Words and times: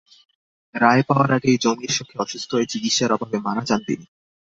রায় 0.75 1.03
পাওয়ার 1.07 1.29
আগেই 1.37 1.57
জমির 1.63 1.91
শোকে 1.93 2.15
অসুস্থ 2.17 2.49
হয়ে 2.53 2.71
চিকিৎসার 2.71 3.15
অভাবে 3.15 3.37
মারা 3.45 3.63
যান 3.65 3.81
তিনি। 3.87 4.05